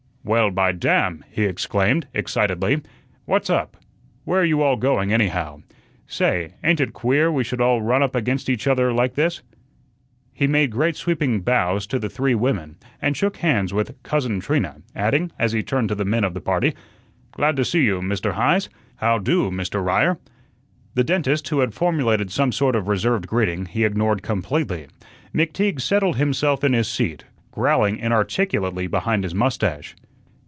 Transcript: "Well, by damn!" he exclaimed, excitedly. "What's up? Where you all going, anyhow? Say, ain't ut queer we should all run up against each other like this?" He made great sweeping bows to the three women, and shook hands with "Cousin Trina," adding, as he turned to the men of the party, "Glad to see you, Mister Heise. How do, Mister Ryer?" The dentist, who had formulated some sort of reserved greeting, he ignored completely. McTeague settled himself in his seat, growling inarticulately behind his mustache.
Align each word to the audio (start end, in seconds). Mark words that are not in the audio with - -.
"Well, 0.23 0.51
by 0.51 0.71
damn!" 0.73 1.25
he 1.31 1.45
exclaimed, 1.45 2.05
excitedly. 2.13 2.83
"What's 3.25 3.49
up? 3.49 3.75
Where 4.23 4.45
you 4.45 4.61
all 4.61 4.75
going, 4.75 5.11
anyhow? 5.11 5.63
Say, 6.05 6.53
ain't 6.63 6.79
ut 6.79 6.93
queer 6.93 7.31
we 7.31 7.43
should 7.43 7.59
all 7.59 7.81
run 7.81 8.03
up 8.03 8.13
against 8.15 8.47
each 8.47 8.67
other 8.67 8.93
like 8.93 9.15
this?" 9.15 9.41
He 10.31 10.45
made 10.45 10.69
great 10.69 10.95
sweeping 10.95 11.41
bows 11.41 11.87
to 11.87 11.97
the 11.97 12.07
three 12.07 12.35
women, 12.35 12.75
and 13.01 13.17
shook 13.17 13.37
hands 13.37 13.73
with 13.73 13.95
"Cousin 14.03 14.39
Trina," 14.39 14.83
adding, 14.95 15.31
as 15.39 15.53
he 15.53 15.63
turned 15.63 15.89
to 15.89 15.95
the 15.95 16.05
men 16.05 16.23
of 16.23 16.35
the 16.35 16.39
party, 16.39 16.75
"Glad 17.31 17.55
to 17.55 17.65
see 17.65 17.81
you, 17.83 17.99
Mister 17.99 18.33
Heise. 18.33 18.69
How 18.97 19.17
do, 19.17 19.49
Mister 19.49 19.81
Ryer?" 19.81 20.19
The 20.93 21.03
dentist, 21.03 21.47
who 21.49 21.61
had 21.61 21.73
formulated 21.73 22.29
some 22.31 22.51
sort 22.51 22.75
of 22.75 22.87
reserved 22.87 23.25
greeting, 23.25 23.65
he 23.65 23.85
ignored 23.85 24.21
completely. 24.21 24.85
McTeague 25.33 25.81
settled 25.81 26.17
himself 26.17 26.63
in 26.63 26.73
his 26.73 26.87
seat, 26.87 27.23
growling 27.49 27.97
inarticulately 27.97 28.85
behind 28.85 29.23
his 29.23 29.33
mustache. 29.33 29.95